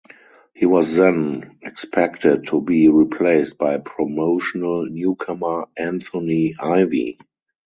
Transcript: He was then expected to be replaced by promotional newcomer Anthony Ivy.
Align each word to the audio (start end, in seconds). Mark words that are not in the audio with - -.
He 0.55 0.65
was 0.65 0.95
then 0.95 1.59
expected 1.61 2.47
to 2.47 2.59
be 2.59 2.87
replaced 2.89 3.59
by 3.59 3.77
promotional 3.77 4.87
newcomer 4.89 5.67
Anthony 5.77 6.55
Ivy. 6.59 7.19